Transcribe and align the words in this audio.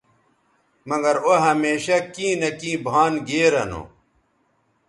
مگر 0.87 1.15
او 1.27 1.33
ھمیشہ 1.45 1.97
کیں 2.13 2.35
نہ 2.39 2.49
کیں 2.59 2.77
بھان 2.85 3.13
گیرہ 3.27 3.63
نو 3.69 3.81